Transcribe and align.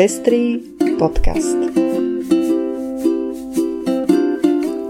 Pestrý 0.00 0.56
podcast. 0.96 1.60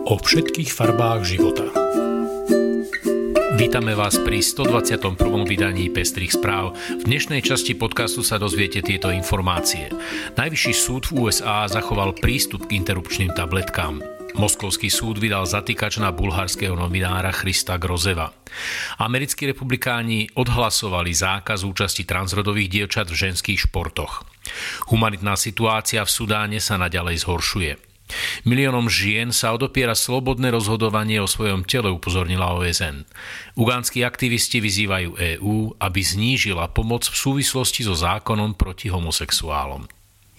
O 0.06 0.14
všetkých 0.14 0.70
farbách 0.70 1.26
života. 1.26 1.66
Vítame 3.58 3.98
vás 3.98 4.22
pri 4.22 4.38
121. 4.38 5.18
vydaní 5.50 5.90
Pestrých 5.90 6.38
správ. 6.38 6.78
V 6.94 7.10
dnešnej 7.10 7.42
časti 7.42 7.74
podcastu 7.74 8.22
sa 8.22 8.38
dozviete 8.38 8.86
tieto 8.86 9.10
informácie. 9.10 9.90
Najvyšší 10.38 10.74
súd 10.78 11.10
v 11.10 11.26
USA 11.26 11.66
zachoval 11.66 12.14
prístup 12.14 12.70
k 12.70 12.78
interrupčným 12.78 13.34
tabletkám. 13.34 13.98
Moskovský 14.38 14.94
súd 14.94 15.18
vydal 15.18 15.42
zatýkač 15.42 15.98
na 15.98 16.14
bulharského 16.14 16.78
novinára 16.78 17.34
Christa 17.34 17.82
Grozeva. 17.82 18.30
Americkí 19.02 19.50
republikáni 19.50 20.30
odhlasovali 20.38 21.10
zákaz 21.10 21.66
účasti 21.66 22.06
transrodových 22.06 22.78
dievčat 22.78 23.10
v 23.10 23.26
ženských 23.26 23.66
športoch. 23.66 24.29
Humanitná 24.88 25.36
situácia 25.36 26.02
v 26.02 26.10
Sudáne 26.10 26.58
sa 26.58 26.80
naďalej 26.80 27.24
zhoršuje. 27.24 27.72
Miliónom 28.42 28.90
žien 28.90 29.30
sa 29.30 29.54
odopiera 29.54 29.94
slobodné 29.94 30.50
rozhodovanie 30.50 31.22
o 31.22 31.30
svojom 31.30 31.62
tele, 31.62 31.94
upozornila 31.94 32.58
OSN. 32.58 33.06
Ugánskí 33.54 34.02
aktivisti 34.02 34.58
vyzývajú 34.58 35.10
EÚ, 35.14 35.78
aby 35.78 36.00
znížila 36.02 36.66
pomoc 36.74 37.06
v 37.06 37.16
súvislosti 37.16 37.86
so 37.86 37.94
zákonom 37.94 38.58
proti 38.58 38.90
homosexuálom. 38.90 39.86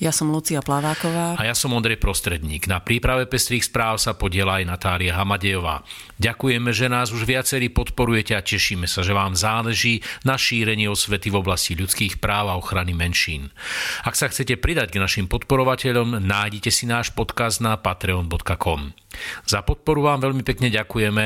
Ja 0.02 0.10
som 0.10 0.34
Lucia 0.34 0.66
Plaváková. 0.66 1.38
A 1.38 1.46
ja 1.46 1.54
som 1.54 1.78
Ondrej 1.78 2.02
Prostredník. 2.02 2.66
Na 2.66 2.82
príprave 2.82 3.30
pestrých 3.30 3.70
správ 3.70 4.02
sa 4.02 4.18
podiela 4.18 4.58
aj 4.58 4.66
Natália 4.66 5.14
Hamadejová. 5.14 5.86
Ďakujeme, 6.18 6.74
že 6.74 6.90
nás 6.90 7.14
už 7.14 7.22
viacerí 7.22 7.70
podporujete 7.70 8.34
a 8.34 8.42
tešíme 8.42 8.90
sa, 8.90 9.06
že 9.06 9.14
vám 9.14 9.38
záleží 9.38 10.02
na 10.26 10.42
šírenie 10.42 10.90
osvety 10.90 11.30
v 11.30 11.38
oblasti 11.38 11.78
ľudských 11.78 12.18
práv 12.18 12.50
a 12.50 12.58
ochrany 12.58 12.98
menšín. 12.98 13.54
Ak 14.02 14.18
sa 14.18 14.26
chcete 14.26 14.58
pridať 14.58 14.90
k 14.90 15.06
našim 15.06 15.30
podporovateľom, 15.30 16.18
nájdite 16.18 16.74
si 16.74 16.90
náš 16.90 17.14
podcast 17.14 17.62
na 17.62 17.78
patreon.com. 17.78 18.98
Za 19.46 19.62
podporu 19.62 20.10
vám 20.10 20.26
veľmi 20.26 20.42
pekne 20.42 20.74
ďakujeme 20.74 21.24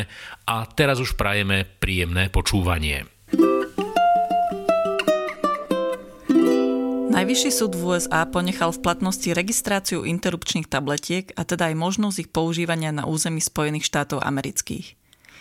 a 0.52 0.56
teraz 0.68 1.00
už 1.00 1.16
prajeme 1.16 1.64
príjemné 1.80 2.28
počúvanie. 2.28 3.15
Najvyšší 7.26 7.58
súd 7.58 7.74
v 7.74 7.98
USA 7.98 8.22
ponechal 8.30 8.70
v 8.70 8.86
platnosti 8.86 9.26
registráciu 9.34 10.06
interrupčných 10.06 10.70
tabletiek 10.70 11.34
a 11.34 11.42
teda 11.42 11.74
aj 11.74 11.82
možnosť 11.82 12.18
ich 12.22 12.30
používania 12.30 12.94
na 12.94 13.10
území 13.10 13.42
Spojených 13.42 13.90
štátov 13.90 14.22
amerických. 14.22 14.94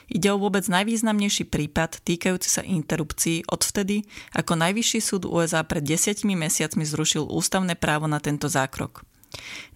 Ide 0.08 0.32
o 0.32 0.40
vôbec 0.40 0.64
najvýznamnejší 0.64 1.44
prípad 1.44 2.00
týkajúci 2.00 2.48
sa 2.48 2.64
interrupcií 2.64 3.44
odvtedy, 3.44 4.08
ako 4.32 4.56
Najvyšší 4.64 5.00
súd 5.04 5.28
USA 5.28 5.60
pred 5.60 5.84
desiatimi 5.84 6.32
mesiacmi 6.32 6.88
zrušil 6.88 7.28
ústavné 7.28 7.76
právo 7.76 8.08
na 8.08 8.16
tento 8.16 8.48
zákrok. 8.48 9.04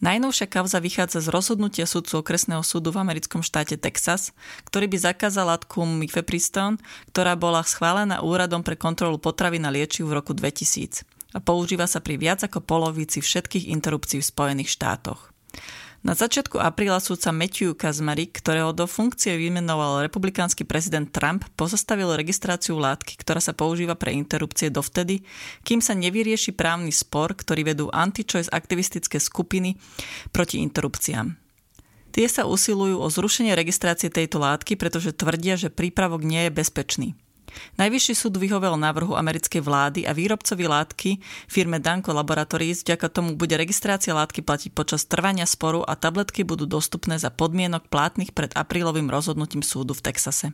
Najnovšia 0.00 0.48
kauza 0.48 0.80
vychádza 0.80 1.20
z 1.20 1.28
rozhodnutia 1.28 1.84
súdcu 1.84 2.24
okresného 2.24 2.64
súdu 2.64 2.88
v 2.88 3.04
americkom 3.04 3.44
štáte 3.44 3.76
Texas, 3.76 4.32
ktorý 4.64 4.88
by 4.88 5.12
zakázal 5.12 5.44
látku 5.44 5.84
mifepristone, 5.84 6.80
ktorá 7.12 7.36
bola 7.36 7.60
schválená 7.68 8.24
úradom 8.24 8.64
pre 8.64 8.80
kontrolu 8.80 9.20
potravy 9.20 9.60
na 9.60 9.68
liečiv 9.68 10.08
v 10.08 10.24
roku 10.24 10.32
2000 10.32 11.17
a 11.32 11.38
používa 11.42 11.84
sa 11.84 12.00
pri 12.00 12.16
viac 12.16 12.40
ako 12.44 12.64
polovici 12.64 13.20
všetkých 13.20 13.68
interrupcií 13.68 14.24
v 14.24 14.30
Spojených 14.30 14.72
štátoch. 14.72 15.32
Na 15.98 16.14
začiatku 16.14 16.62
apríla 16.62 17.02
súdca 17.02 17.34
Matthew 17.34 17.74
Kazmarik, 17.74 18.38
ktorého 18.38 18.70
do 18.70 18.86
funkcie 18.86 19.34
vymenoval 19.34 20.06
republikánsky 20.06 20.62
prezident 20.62 21.10
Trump, 21.10 21.42
pozastavil 21.58 22.14
registráciu 22.14 22.78
látky, 22.78 23.18
ktorá 23.18 23.42
sa 23.42 23.50
používa 23.50 23.98
pre 23.98 24.14
interrupcie 24.14 24.70
dovtedy, 24.70 25.26
kým 25.66 25.82
sa 25.82 25.98
nevyrieši 25.98 26.54
právny 26.54 26.94
spor, 26.94 27.34
ktorý 27.34 27.74
vedú 27.74 27.90
anti-choice 27.90 28.46
aktivistické 28.46 29.18
skupiny 29.18 29.74
proti 30.30 30.62
interrupciám. 30.62 31.34
Tie 32.14 32.26
sa 32.30 32.46
usilujú 32.46 33.02
o 33.02 33.06
zrušenie 33.10 33.58
registrácie 33.58 34.08
tejto 34.08 34.38
látky, 34.38 34.78
pretože 34.78 35.12
tvrdia, 35.12 35.58
že 35.58 35.68
prípravok 35.68 36.22
nie 36.22 36.46
je 36.46 36.54
bezpečný. 36.54 37.08
Najvyšší 37.76 38.14
súd 38.14 38.34
vyhovel 38.38 38.78
návrhu 38.78 39.14
americkej 39.18 39.62
vlády 39.62 40.00
a 40.04 40.12
výrobcovi 40.12 40.64
látky 40.66 41.10
firme 41.50 41.82
Danko 41.82 42.14
Laboratories 42.14 42.82
vďaka 42.86 43.08
tomu 43.10 43.34
bude 43.34 43.56
registrácia 43.58 44.14
látky 44.14 44.44
platiť 44.44 44.70
počas 44.72 45.04
trvania 45.04 45.48
sporu 45.48 45.82
a 45.82 45.96
tabletky 45.98 46.44
budú 46.46 46.68
dostupné 46.68 47.16
za 47.16 47.32
podmienok 47.32 47.88
plátnych 47.90 48.32
pred 48.32 48.52
aprílovým 48.54 49.10
rozhodnutím 49.10 49.60
súdu 49.64 49.92
v 49.96 50.04
Texase. 50.04 50.52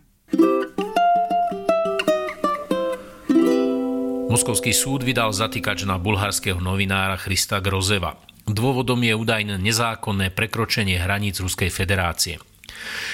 Moskovský 4.34 4.74
súd 4.74 5.06
vydal 5.06 5.30
zatýkač 5.30 5.86
na 5.86 5.94
bulharského 5.94 6.58
novinára 6.58 7.14
Christa 7.14 7.62
Grozeva. 7.62 8.18
Dôvodom 8.50 8.98
je 9.00 9.14
údajné 9.14 9.62
nezákonné 9.62 10.34
prekročenie 10.34 10.98
hraníc 10.98 11.38
Ruskej 11.38 11.70
federácie. 11.70 12.42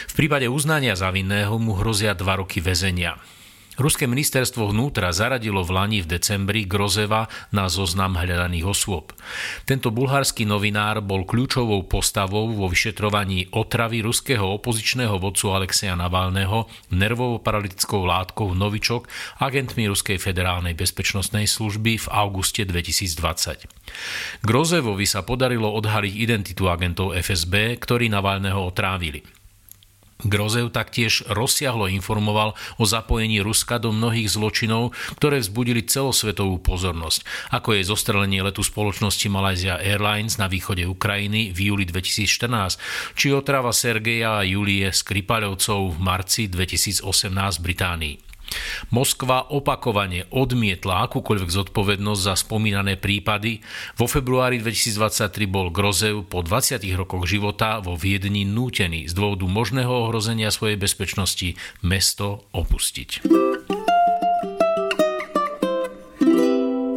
V 0.09 0.15
prípade 0.17 0.49
uznania 0.49 0.97
za 0.97 1.13
vinného 1.13 1.61
mu 1.61 1.77
hrozia 1.77 2.17
dva 2.17 2.41
roky 2.41 2.65
väzenia. 2.65 3.21
Ruské 3.81 4.05
ministerstvo 4.05 4.77
vnútra 4.77 5.09
zaradilo 5.09 5.65
v 5.65 5.73
Lani 5.73 5.99
v 6.05 6.21
decembri 6.21 6.69
Grozeva 6.69 7.33
na 7.49 7.65
zoznam 7.73 8.13
hľadaných 8.13 8.69
osôb. 8.69 9.17
Tento 9.65 9.89
bulharský 9.89 10.45
novinár 10.45 11.01
bol 11.01 11.25
kľúčovou 11.25 11.89
postavou 11.89 12.53
vo 12.53 12.69
vyšetrovaní 12.69 13.49
otravy 13.57 14.05
ruského 14.05 14.45
opozičného 14.61 15.17
vodcu 15.17 15.57
Alexeja 15.57 15.97
Navalného 15.97 16.69
nervovo-paralytickou 16.93 18.05
látkou 18.05 18.53
Novičok 18.53 19.09
agentmi 19.41 19.89
Ruskej 19.89 20.21
federálnej 20.21 20.77
bezpečnostnej 20.77 21.49
služby 21.49 22.05
v 22.05 22.07
auguste 22.13 22.69
2020. 22.69 24.45
Grozevovi 24.45 25.09
sa 25.09 25.25
podarilo 25.25 25.73
odhaliť 25.73 26.13
identitu 26.21 26.69
agentov 26.69 27.17
FSB, 27.17 27.81
ktorí 27.81 28.13
Navalného 28.13 28.61
otrávili. 28.61 29.40
Grozev 30.25 30.73
taktiež 30.73 31.25
rozsiahlo 31.29 31.89
informoval 31.89 32.57
o 32.77 32.85
zapojení 32.85 33.41
Ruska 33.41 33.81
do 33.81 33.93
mnohých 33.93 34.29
zločinov, 34.33 34.97
ktoré 35.17 35.41
vzbudili 35.41 35.85
celosvetovú 35.85 36.61
pozornosť, 36.61 37.53
ako 37.53 37.77
je 37.77 37.89
zostrelenie 37.89 38.41
letu 38.45 38.61
spoločnosti 38.61 39.27
Malaysia 39.33 39.81
Airlines 39.81 40.37
na 40.37 40.47
východe 40.49 40.85
Ukrajiny 40.85 41.53
v 41.53 41.73
júli 41.73 41.85
2014, 41.89 42.81
či 43.17 43.33
otrava 43.33 43.73
Sergeja 43.73 44.41
a 44.41 44.47
Julie 44.47 44.89
Skripaľovcov 44.89 45.97
v 45.97 45.99
marci 45.99 46.47
2018 46.49 47.05
v 47.33 47.63
Británii. 47.65 48.30
Moskva 48.91 49.47
opakovane 49.51 50.27
odmietla 50.35 51.07
akúkoľvek 51.07 51.51
zodpovednosť 51.51 52.21
za 52.21 52.35
spomínané 52.35 52.99
prípady. 52.99 53.63
Vo 53.95 54.11
februári 54.11 54.59
2023 54.59 55.31
bol 55.47 55.71
Grozev 55.71 56.27
po 56.27 56.43
20 56.43 56.83
rokoch 56.99 57.25
života 57.27 57.79
vo 57.79 57.95
Viedni 57.95 58.43
nútený 58.43 59.07
z 59.07 59.13
dôvodu 59.15 59.47
možného 59.47 60.11
ohrozenia 60.11 60.51
svojej 60.51 60.81
bezpečnosti 60.81 61.55
mesto 61.85 62.47
opustiť. 62.51 63.27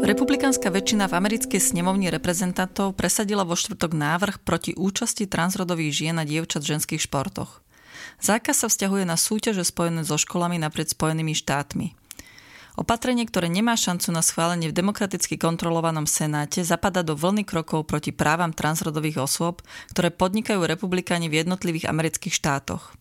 Republikánska 0.04 0.68
väčšina 0.68 1.08
v 1.08 1.16
americkej 1.16 1.64
snemovni 1.64 2.12
reprezentantov 2.12 2.94
presadila 2.94 3.48
vo 3.48 3.56
štvrtok 3.56 3.96
návrh 3.96 4.36
proti 4.44 4.76
účasti 4.76 5.32
transrodových 5.32 5.96
žien 5.96 6.20
a 6.20 6.28
dievčat 6.28 6.60
v 6.60 6.76
ženských 6.76 7.02
športoch. 7.08 7.64
Zákaz 8.24 8.64
sa 8.64 8.68
vzťahuje 8.70 9.04
na 9.04 9.20
súťaže 9.20 9.68
spojené 9.68 10.08
so 10.08 10.16
školami 10.16 10.58
napriek 10.58 10.92
Spojenými 10.92 11.36
štátmi. 11.36 11.94
Opatrenie, 12.74 13.30
ktoré 13.30 13.54
nemá 13.54 13.78
šancu 13.78 14.10
na 14.10 14.26
schválenie 14.26 14.74
v 14.74 14.78
demokraticky 14.78 15.38
kontrolovanom 15.38 16.10
Senáte, 16.10 16.66
zapada 16.66 17.06
do 17.06 17.14
vlny 17.14 17.46
krokov 17.46 17.86
proti 17.86 18.10
právam 18.10 18.50
transrodových 18.50 19.22
osôb, 19.22 19.62
ktoré 19.94 20.10
podnikajú 20.10 20.58
republikáni 20.66 21.30
v 21.30 21.46
jednotlivých 21.46 21.86
amerických 21.86 22.34
štátoch. 22.34 22.98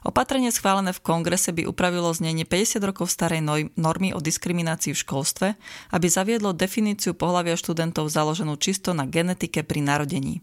Opatrenie 0.00 0.48
schválené 0.48 0.96
v 0.96 1.04
kongrese 1.04 1.52
by 1.52 1.68
upravilo 1.68 2.08
znenie 2.12 2.48
50 2.48 2.80
rokov 2.80 3.12
starej 3.12 3.44
normy 3.76 4.16
o 4.16 4.20
diskriminácii 4.20 4.96
v 4.96 5.02
školstve, 5.04 5.48
aby 5.92 6.06
zaviedlo 6.08 6.56
definíciu 6.56 7.12
pohľavia 7.12 7.60
študentov 7.60 8.08
založenú 8.08 8.56
čisto 8.56 8.96
na 8.96 9.04
genetike 9.04 9.60
pri 9.60 9.84
narodení. 9.84 10.40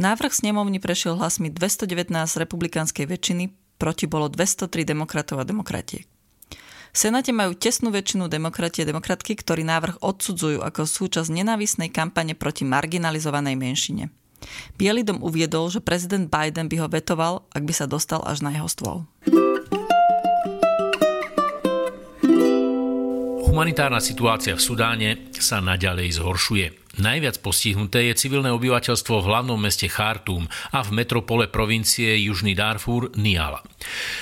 Návrh 0.00 0.32
snemovni 0.32 0.80
prešiel 0.80 1.20
hlasmi 1.20 1.52
219 1.52 2.08
republikánskej 2.16 3.04
väčšiny, 3.04 3.52
proti 3.76 4.08
bolo 4.08 4.32
203 4.32 4.88
demokratov 4.88 5.36
a 5.36 5.44
demokratiek. 5.44 6.08
V 6.92 6.96
Senáte 6.96 7.32
majú 7.32 7.52
tesnú 7.52 7.92
väčšinu 7.92 8.28
demokratie 8.28 8.84
a 8.84 8.88
demokratky, 8.88 9.36
ktorí 9.36 9.64
návrh 9.64 10.00
odsudzujú 10.00 10.64
ako 10.64 10.88
súčasť 10.88 11.28
nenávisnej 11.28 11.92
kampane 11.92 12.32
proti 12.32 12.64
marginalizovanej 12.64 13.56
menšine. 13.56 14.04
Bielý 14.80 15.04
dom 15.04 15.20
uviedol, 15.20 15.68
že 15.68 15.84
prezident 15.84 16.28
Biden 16.28 16.72
by 16.72 16.76
ho 16.80 16.88
vetoval, 16.88 17.44
ak 17.52 17.62
by 17.64 17.72
sa 17.76 17.84
dostal 17.84 18.24
až 18.24 18.40
na 18.40 18.52
jeho 18.52 18.68
stôl. 18.72 19.04
Humanitárna 23.44 24.00
situácia 24.00 24.56
v 24.56 24.64
Sudáne 24.64 25.10
sa 25.36 25.60
naďalej 25.60 26.16
zhoršuje. 26.16 26.81
Najviac 27.02 27.42
postihnuté 27.42 28.06
je 28.06 28.14
civilné 28.14 28.54
obyvateľstvo 28.54 29.26
v 29.26 29.28
hlavnom 29.34 29.58
meste 29.58 29.90
Chartum 29.90 30.46
a 30.70 30.86
v 30.86 30.94
metropole 30.94 31.50
provincie 31.50 32.14
Južný 32.22 32.54
Darfur 32.54 33.10
Niala. 33.18 33.58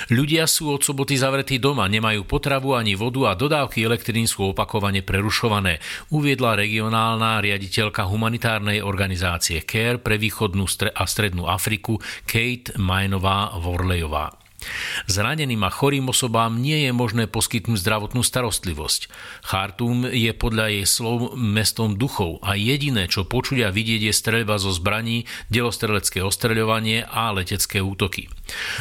Ľudia 0.09 0.49
sú 0.49 0.73
od 0.73 0.81
soboty 0.81 1.13
zavretí 1.13 1.61
doma, 1.61 1.85
nemajú 1.85 2.25
potravu 2.25 2.73
ani 2.73 2.97
vodu 2.97 3.29
a 3.29 3.37
dodávky 3.37 3.85
elektrín 3.85 4.25
sú 4.25 4.57
opakovane 4.57 5.05
prerušované, 5.05 5.77
uviedla 6.09 6.57
regionálna 6.57 7.37
riaditeľka 7.45 8.09
humanitárnej 8.09 8.81
organizácie 8.81 9.61
CARE 9.61 10.01
pre 10.01 10.17
východnú 10.17 10.65
a 10.97 11.03
strednú 11.05 11.45
Afriku 11.45 12.01
Kate 12.25 12.73
Majnová 12.81 13.61
Vorlejová. 13.61 14.40
Zraneným 15.09 15.61
a 15.65 15.73
chorým 15.73 16.09
osobám 16.09 16.61
nie 16.61 16.85
je 16.85 16.91
možné 16.93 17.25
poskytnúť 17.25 17.81
zdravotnú 17.81 18.21
starostlivosť. 18.21 19.09
Chartum 19.41 20.05
je 20.07 20.31
podľa 20.37 20.71
jej 20.71 20.85
slov 20.85 21.33
mestom 21.37 21.97
duchov 21.97 22.39
a 22.45 22.53
jediné, 22.53 23.09
čo 23.09 23.25
počuť 23.25 23.65
a 23.65 23.73
vidieť 23.73 24.09
je 24.09 24.13
streľba 24.13 24.61
zo 24.61 24.69
zbraní, 24.69 25.25
delostrelecké 25.49 26.21
ostreľovanie 26.21 27.05
a 27.05 27.33
letecké 27.33 27.81
útoky. 27.81 28.29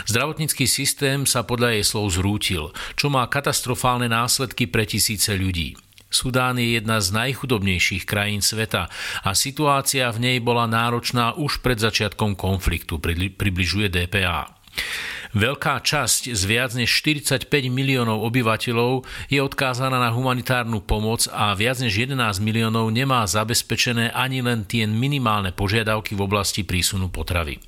Zdravotnícky 0.05 0.69
systém 0.69 1.25
sa 1.25 1.43
podľa 1.43 1.81
jej 1.81 1.85
slov 1.85 2.12
zrútil, 2.12 2.73
čo 2.94 3.09
má 3.09 3.25
katastrofálne 3.26 4.06
následky 4.11 4.69
pre 4.69 4.85
tisíce 4.85 5.33
ľudí. 5.33 5.76
Sudán 6.11 6.59
je 6.59 6.75
jedna 6.75 6.99
z 6.99 7.15
najchudobnejších 7.15 8.03
krajín 8.03 8.43
sveta 8.43 8.91
a 9.23 9.31
situácia 9.31 10.11
v 10.11 10.19
nej 10.19 10.37
bola 10.43 10.67
náročná 10.67 11.38
už 11.38 11.62
pred 11.62 11.79
začiatkom 11.79 12.35
konfliktu, 12.35 12.99
približuje 13.38 13.87
DPA. 13.87 14.50
Veľká 15.31 15.79
časť 15.79 16.35
z 16.35 16.43
viac 16.43 16.75
než 16.75 16.91
45 16.91 17.47
miliónov 17.71 18.27
obyvateľov 18.27 19.06
je 19.31 19.38
odkázaná 19.38 19.94
na 20.03 20.11
humanitárnu 20.11 20.82
pomoc 20.82 21.31
a 21.31 21.55
viac 21.55 21.79
než 21.79 22.03
11 22.03 22.43
miliónov 22.43 22.91
nemá 22.91 23.23
zabezpečené 23.31 24.11
ani 24.11 24.43
len 24.43 24.67
tie 24.67 24.91
minimálne 24.91 25.55
požiadavky 25.55 26.19
v 26.19 26.25
oblasti 26.27 26.67
prísunu 26.67 27.15
potravy. 27.15 27.62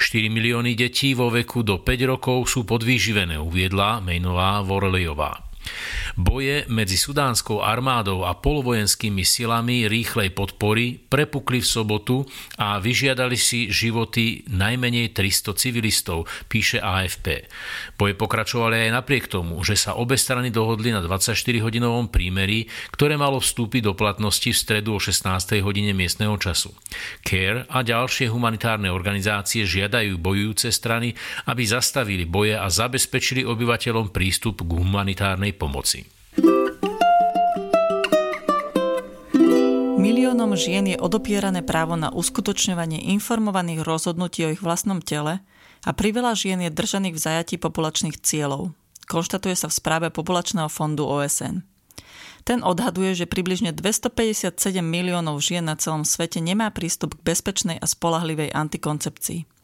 4 0.00 0.32
milióny 0.32 0.72
detí 0.72 1.12
vo 1.12 1.28
veku 1.28 1.60
do 1.60 1.80
5 1.80 2.12
rokov 2.12 2.48
sú 2.48 2.64
podvýživené, 2.64 3.36
uviedla 3.36 4.00
Mejnová 4.00 4.64
Vorlejová. 4.64 5.47
Boje 6.18 6.66
medzi 6.66 6.98
sudánskou 6.98 7.62
armádou 7.62 8.26
a 8.26 8.34
polovojenskými 8.34 9.22
silami 9.22 9.86
rýchlej 9.86 10.34
podpory 10.34 10.98
prepukli 10.98 11.62
v 11.62 11.68
sobotu 11.68 12.16
a 12.58 12.82
vyžiadali 12.82 13.38
si 13.38 13.70
životy 13.70 14.42
najmenej 14.50 15.14
300 15.14 15.54
civilistov, 15.54 16.26
píše 16.50 16.82
AFP. 16.82 17.46
Boje 17.94 18.18
pokračovali 18.18 18.88
aj 18.88 18.94
napriek 18.98 19.30
tomu, 19.30 19.62
že 19.62 19.78
sa 19.78 19.94
obe 19.94 20.18
strany 20.18 20.50
dohodli 20.50 20.90
na 20.90 21.04
24-hodinovom 21.04 22.10
prímeri, 22.10 22.66
ktoré 22.94 23.14
malo 23.14 23.38
vstúpiť 23.38 23.86
do 23.86 23.94
platnosti 23.94 24.50
v 24.50 24.58
stredu 24.58 24.96
o 24.96 25.00
16. 25.02 25.60
hodine 25.62 25.94
miestneho 25.94 26.34
času. 26.38 26.74
CARE 27.22 27.68
a 27.70 27.82
ďalšie 27.82 28.30
humanitárne 28.30 28.90
organizácie 28.90 29.66
žiadajú 29.66 30.18
bojujúce 30.18 30.70
strany, 30.72 31.14
aby 31.46 31.62
zastavili 31.66 32.24
boje 32.24 32.54
a 32.54 32.66
zabezpečili 32.70 33.42
obyvateľom 33.42 34.10
prístup 34.14 34.62
k 34.62 34.70
humanitárnej 34.78 35.57
pomoci. 35.58 36.06
Miliónom 39.98 40.54
žien 40.54 40.86
je 40.86 40.94
odopierané 40.94 41.66
právo 41.66 41.98
na 41.98 42.14
uskutočňovanie 42.14 43.10
informovaných 43.18 43.82
rozhodnutí 43.82 44.46
o 44.46 44.52
ich 44.54 44.62
vlastnom 44.62 45.02
tele 45.02 45.42
a 45.82 45.90
priveľa 45.90 46.38
žien 46.38 46.62
je 46.62 46.70
držaných 46.70 47.14
v 47.18 47.22
zajatí 47.26 47.54
populačných 47.58 48.16
cieľov. 48.22 48.70
Konštatuje 49.10 49.58
sa 49.58 49.66
v 49.66 49.74
správe 49.74 50.06
Populačného 50.14 50.70
fondu 50.70 51.02
OSN. 51.08 51.66
Ten 52.46 52.64
odhaduje, 52.64 53.12
že 53.12 53.26
približne 53.28 53.74
257 53.74 54.54
miliónov 54.80 55.42
žien 55.42 55.66
na 55.66 55.76
celom 55.76 56.06
svete 56.06 56.40
nemá 56.40 56.70
prístup 56.70 57.18
k 57.18 57.34
bezpečnej 57.34 57.76
a 57.76 57.84
spolahlivej 57.84 58.54
antikoncepcii. 58.54 59.57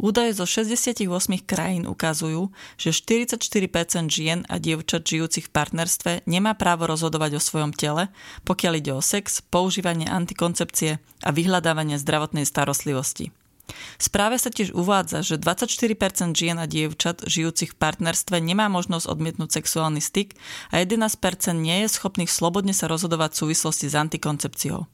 Údaje 0.00 0.32
zo 0.34 0.46
68 0.48 1.06
krajín 1.44 1.84
ukazujú, 1.86 2.50
že 2.80 2.90
44% 2.90 4.08
žien 4.08 4.42
a 4.48 4.56
dievčat 4.58 5.06
žijúcich 5.06 5.48
v 5.48 5.54
partnerstve 5.54 6.12
nemá 6.26 6.56
právo 6.56 6.88
rozhodovať 6.88 7.38
o 7.38 7.44
svojom 7.44 7.72
tele, 7.76 8.08
pokiaľ 8.46 8.72
ide 8.78 8.92
o 8.94 9.02
sex, 9.04 9.40
používanie 9.42 10.08
antikoncepcie 10.08 10.98
a 10.98 11.30
vyhľadávanie 11.30 12.00
zdravotnej 12.00 12.48
starostlivosti. 12.48 13.30
V 13.72 14.02
správe 14.02 14.36
sa 14.36 14.50
tiež 14.50 14.74
uvádza, 14.74 15.22
že 15.22 15.40
24% 15.40 16.34
žien 16.34 16.58
a 16.58 16.66
dievčat 16.66 17.24
žijúcich 17.24 17.72
v 17.72 17.80
partnerstve 17.80 18.42
nemá 18.42 18.66
možnosť 18.66 19.06
odmietnúť 19.08 19.62
sexuálny 19.62 20.02
styk 20.02 20.34
a 20.74 20.82
11% 20.82 21.16
nie 21.62 21.86
je 21.86 21.94
schopných 21.94 22.28
slobodne 22.28 22.74
sa 22.74 22.90
rozhodovať 22.90 23.32
v 23.32 23.40
súvislosti 23.46 23.86
s 23.88 23.94
antikoncepciou. 23.94 24.84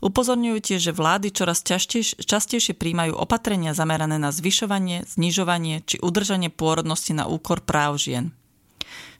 Upozorňujú 0.00 0.58
tiež, 0.64 0.80
že 0.80 0.96
vlády 0.96 1.28
čoraz 1.28 1.60
častejšie, 1.60 2.24
častejšie 2.24 2.72
príjmajú 2.72 3.12
opatrenia 3.12 3.76
zamerané 3.76 4.16
na 4.16 4.32
zvyšovanie, 4.32 5.04
znižovanie 5.04 5.84
či 5.84 6.00
udržanie 6.00 6.48
pôrodnosti 6.48 7.12
na 7.12 7.28
úkor 7.28 7.60
práv 7.60 8.00
žien. 8.00 8.32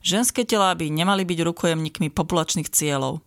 Ženské 0.00 0.48
telá 0.48 0.72
by 0.72 0.88
nemali 0.88 1.28
byť 1.28 1.38
rukojemníkmi 1.44 2.08
populačných 2.08 2.72
cieľov, 2.72 3.20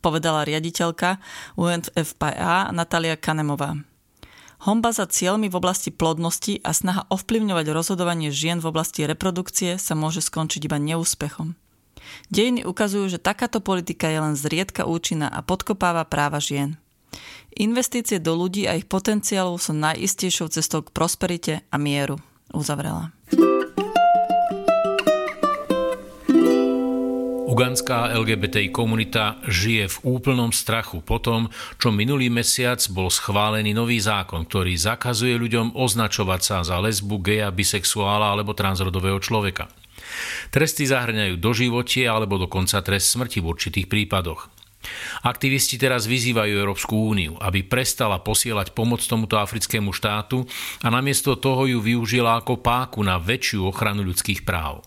povedala 0.00 0.48
riaditeľka 0.48 1.20
UNFPA 1.60 2.72
Natalia 2.72 3.20
Kanemová. 3.20 3.76
Homba 4.64 4.96
za 4.96 5.04
cieľmi 5.04 5.52
v 5.52 5.60
oblasti 5.60 5.92
plodnosti 5.92 6.56
a 6.64 6.72
snaha 6.72 7.04
ovplyvňovať 7.12 7.68
rozhodovanie 7.68 8.32
žien 8.32 8.64
v 8.64 8.72
oblasti 8.72 9.04
reprodukcie 9.04 9.76
sa 9.76 9.92
môže 9.92 10.24
skončiť 10.24 10.64
iba 10.64 10.80
neúspechom. 10.80 11.52
Dejiny 12.32 12.64
ukazujú, 12.64 13.12
že 13.12 13.20
takáto 13.20 13.60
politika 13.60 14.08
je 14.08 14.24
len 14.24 14.32
zriedka 14.32 14.88
účinná 14.88 15.28
a 15.28 15.44
podkopáva 15.44 16.08
práva 16.08 16.40
žien. 16.40 16.80
Investície 17.54 18.18
do 18.18 18.34
ľudí 18.34 18.66
a 18.66 18.74
ich 18.74 18.90
potenciálov 18.90 19.62
sú 19.62 19.72
najistejšou 19.78 20.50
cestou 20.50 20.82
k 20.82 20.90
prosperite 20.90 21.54
a 21.70 21.76
mieru, 21.78 22.18
uzavrela. 22.50 23.14
Ugandská 27.54 28.10
LGBTI 28.18 28.74
komunita 28.74 29.38
žije 29.46 29.86
v 29.86 29.96
úplnom 30.18 30.50
strachu 30.50 30.98
po 31.06 31.22
tom, 31.22 31.54
čo 31.78 31.94
minulý 31.94 32.26
mesiac 32.26 32.82
bol 32.90 33.06
schválený 33.06 33.70
nový 33.70 34.02
zákon, 34.02 34.42
ktorý 34.42 34.74
zakazuje 34.74 35.38
ľuďom 35.38 35.78
označovať 35.78 36.40
sa 36.42 36.56
za 36.66 36.82
lesbu, 36.82 37.22
geja, 37.22 37.54
bisexuála 37.54 38.34
alebo 38.34 38.58
transrodového 38.58 39.22
človeka. 39.22 39.70
Tresty 40.50 40.90
zahrňajú 40.90 41.38
doživotie 41.38 42.10
alebo 42.10 42.42
dokonca 42.42 42.82
trest 42.82 43.14
smrti 43.14 43.38
v 43.38 43.46
určitých 43.46 43.86
prípadoch. 43.86 44.50
Aktivisti 45.24 45.80
teraz 45.80 46.04
vyzývajú 46.08 46.52
Európsku 46.54 46.94
úniu, 46.94 47.36
aby 47.40 47.64
prestala 47.64 48.20
posielať 48.20 48.76
pomoc 48.76 49.00
tomuto 49.04 49.40
africkému 49.40 49.90
štátu 49.92 50.44
a 50.84 50.88
namiesto 50.92 51.36
toho 51.36 51.68
ju 51.68 51.78
využila 51.80 52.40
ako 52.40 52.60
páku 52.60 53.00
na 53.04 53.20
väčšiu 53.20 53.68
ochranu 53.68 54.04
ľudských 54.04 54.44
práv. 54.44 54.84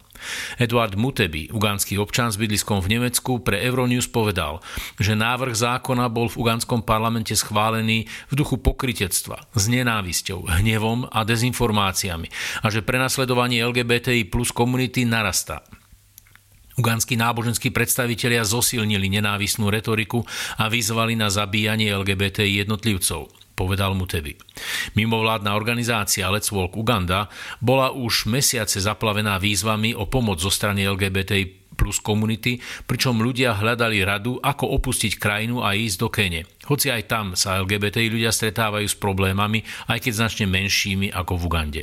Eduard 0.57 0.97
Mutebi, 0.97 1.53
ugánsky 1.53 1.97
občan 2.01 2.33
s 2.33 2.41
bydliskom 2.41 2.81
v 2.81 2.97
Nemecku, 2.97 3.37
pre 3.41 3.61
Euronews 3.61 4.09
povedal, 4.09 4.59
že 4.97 5.13
návrh 5.13 5.53
zákona 5.53 6.09
bol 6.09 6.27
v 6.27 6.41
ugánskom 6.41 6.81
parlamente 6.81 7.37
schválený 7.37 8.09
v 8.29 8.33
duchu 8.33 8.57
pokritectva, 8.57 9.45
s 9.53 9.63
nenávisťou, 9.69 10.49
hnevom 10.61 11.05
a 11.13 11.21
dezinformáciami 11.21 12.27
a 12.65 12.67
že 12.73 12.81
prenasledovanie 12.81 13.61
LGBTI 13.61 14.27
plus 14.27 14.49
komunity 14.49 15.05
narastá. 15.05 15.61
Uganskí 16.77 17.17
náboženskí 17.17 17.73
predstavitelia 17.73 18.45
zosilnili 18.45 19.09
nenávisnú 19.09 19.73
retoriku 19.73 20.21
a 20.61 20.69
vyzvali 20.69 21.17
na 21.17 21.33
zabíjanie 21.33 21.89
LGBTI 21.89 22.63
jednotlivcov 22.65 23.33
povedal 23.57 23.97
Mutevi. 23.97 24.37
Mimovládna 24.93 25.57
organizácia 25.57 26.29
Let's 26.29 26.53
Walk 26.53 26.77
Uganda 26.77 27.25
bola 27.57 27.89
už 27.89 28.29
mesiace 28.29 28.77
zaplavená 28.77 29.41
výzvami 29.41 29.97
o 29.97 30.05
pomoc 30.05 30.37
zo 30.37 30.53
strany 30.53 30.85
LGBTI 30.85 31.73
plus 31.73 31.97
komunity, 31.97 32.61
pričom 32.85 33.17
ľudia 33.17 33.57
hľadali 33.57 34.05
radu, 34.05 34.37
ako 34.37 34.77
opustiť 34.77 35.17
krajinu 35.17 35.65
a 35.65 35.73
ísť 35.73 35.97
do 35.97 36.09
Kene. 36.09 36.41
Hoci 36.69 36.93
aj 36.93 37.09
tam 37.09 37.25
sa 37.33 37.57
LGBTI 37.61 38.13
ľudia 38.13 38.29
stretávajú 38.33 38.85
s 38.85 38.97
problémami, 38.97 39.65
aj 39.89 40.05
keď 40.05 40.13
značne 40.13 40.45
menšími 40.49 41.09
ako 41.13 41.37
v 41.37 41.45
Ugande. 41.45 41.81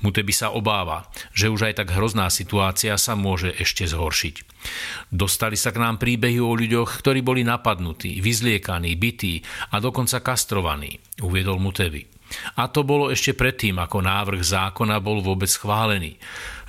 Mutebi 0.00 0.34
sa 0.34 0.54
obáva, 0.54 1.08
že 1.32 1.50
už 1.50 1.72
aj 1.72 1.82
tak 1.82 1.94
hrozná 1.94 2.28
situácia 2.28 2.94
sa 2.96 3.18
môže 3.18 3.52
ešte 3.56 3.86
zhoršiť. 3.88 4.34
Dostali 5.10 5.58
sa 5.58 5.74
k 5.74 5.82
nám 5.82 5.98
príbehy 5.98 6.38
o 6.38 6.54
ľuďoch, 6.54 7.02
ktorí 7.02 7.20
boli 7.20 7.42
napadnutí, 7.42 8.22
vyzliekaní, 8.22 8.94
bytí 8.94 9.42
a 9.74 9.82
dokonca 9.82 10.22
kastrovaní, 10.22 10.98
uviedol 11.20 11.58
Mutebi. 11.58 12.12
A 12.56 12.68
to 12.72 12.80
bolo 12.80 13.12
ešte 13.12 13.36
predtým, 13.36 13.76
ako 13.76 14.00
návrh 14.00 14.40
zákona 14.40 15.04
bol 15.04 15.20
vôbec 15.20 15.52
schválený. 15.52 16.16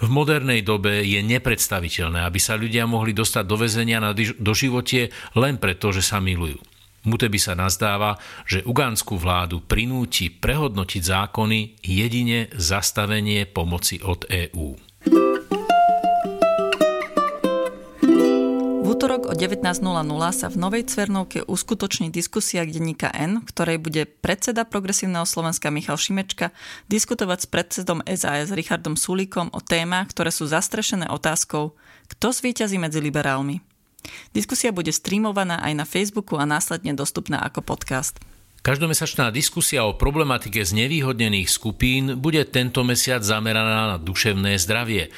V 0.04 0.12
modernej 0.12 0.60
dobe 0.60 1.08
je 1.08 1.24
nepredstaviteľné, 1.24 2.28
aby 2.28 2.40
sa 2.42 2.60
ľudia 2.60 2.84
mohli 2.84 3.16
dostať 3.16 3.44
do 3.48 3.56
väzenia 3.56 4.04
na 4.04 4.12
doživotie 4.36 5.16
len 5.40 5.56
preto, 5.56 5.96
že 5.96 6.04
sa 6.04 6.20
milujú. 6.20 6.60
Mutebi 7.04 7.40
sa 7.40 7.54
nazdáva, 7.54 8.16
že 8.48 8.64
ugánskú 8.64 9.20
vládu 9.20 9.60
prinúti 9.60 10.32
prehodnotiť 10.32 11.02
zákony 11.04 11.84
jedine 11.84 12.48
zastavenie 12.56 13.44
pomoci 13.48 14.00
od 14.00 14.24
EÚ. 14.28 14.94
útorok 19.04 19.28
o 19.28 19.36
19.00 19.36 19.84
sa 20.32 20.48
v 20.48 20.56
Novej 20.56 20.88
Cvernovke 20.88 21.44
uskutoční 21.44 22.08
diskusia 22.08 22.64
denníka 22.64 23.12
N, 23.12 23.44
v 23.44 23.50
ktorej 23.52 23.78
bude 23.82 24.08
predseda 24.08 24.64
Progresívneho 24.64 25.28
Slovenska 25.28 25.68
Michal 25.68 26.00
Šimečka 26.00 26.56
diskutovať 26.88 27.44
s 27.44 27.48
predsedom 27.52 28.00
SAS 28.08 28.56
Richardom 28.56 28.96
Sulíkom 28.96 29.52
o 29.52 29.60
témach, 29.60 30.08
ktoré 30.16 30.32
sú 30.32 30.48
zastrešené 30.48 31.12
otázkou, 31.12 31.76
kto 32.16 32.32
zvíťazí 32.32 32.80
medzi 32.80 33.04
liberálmi. 33.04 33.73
Diskusia 34.36 34.76
bude 34.76 34.92
streamovaná 34.92 35.62
aj 35.64 35.74
na 35.74 35.86
Facebooku 35.88 36.36
a 36.36 36.46
následne 36.48 36.96
dostupná 36.98 37.40
ako 37.44 37.64
podcast. 37.64 38.20
Každomesačná 38.64 39.28
diskusia 39.28 39.84
o 39.84 39.92
problematike 39.92 40.64
znevýhodnených 40.64 41.52
skupín 41.52 42.16
bude 42.16 42.48
tento 42.48 42.88
mesiac 42.88 43.20
zameraná 43.20 43.92
na 43.92 43.98
duševné 44.00 44.56
zdravie. 44.56 45.12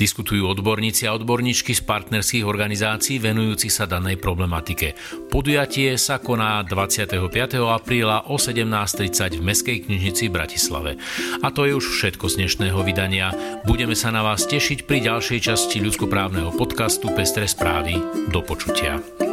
Diskutujú 0.00 0.48
odborníci 0.48 1.04
a 1.04 1.12
odborníčky 1.12 1.76
z 1.76 1.84
partnerských 1.84 2.48
organizácií 2.48 3.20
venujúcich 3.20 3.68
sa 3.68 3.84
danej 3.84 4.16
problematike. 4.16 4.96
Podujatie 5.28 6.00
sa 6.00 6.24
koná 6.24 6.64
25. 6.64 7.20
apríla 7.68 8.32
o 8.32 8.40
17.30 8.40 8.64
v 9.12 9.42
Mestskej 9.44 9.78
knižnici 9.84 10.32
v 10.32 10.34
Bratislave. 10.40 10.96
A 11.44 11.52
to 11.52 11.68
je 11.68 11.76
už 11.76 12.00
všetko 12.00 12.32
z 12.32 12.48
dnešného 12.48 12.80
vydania. 12.80 13.28
Budeme 13.68 13.92
sa 13.92 14.08
na 14.08 14.24
vás 14.24 14.48
tešiť 14.48 14.88
pri 14.88 15.04
ďalšej 15.04 15.52
časti 15.52 15.84
ľudskoprávneho 15.84 16.48
podcastu 16.56 17.12
Pestre 17.12 17.44
správy. 17.44 18.00
Do 18.32 18.40
počutia. 18.40 19.25